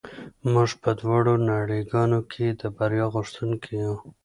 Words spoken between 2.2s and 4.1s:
کې د بریا غوښتونکي یو